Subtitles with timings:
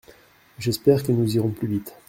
[0.57, 1.93] J’espère que nous irons plus vite.